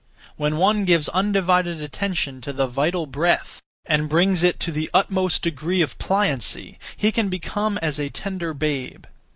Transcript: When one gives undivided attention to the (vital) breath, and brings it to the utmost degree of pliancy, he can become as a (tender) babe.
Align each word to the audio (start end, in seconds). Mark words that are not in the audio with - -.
When 0.35 0.57
one 0.57 0.83
gives 0.85 1.09
undivided 1.09 1.79
attention 1.79 2.41
to 2.41 2.51
the 2.53 2.65
(vital) 2.65 3.05
breath, 3.05 3.61
and 3.85 4.09
brings 4.09 4.41
it 4.41 4.59
to 4.61 4.71
the 4.71 4.89
utmost 4.95 5.43
degree 5.43 5.83
of 5.83 5.99
pliancy, 5.99 6.79
he 6.97 7.11
can 7.11 7.29
become 7.29 7.77
as 7.83 7.99
a 7.99 8.09
(tender) 8.09 8.55
babe. 8.55 9.05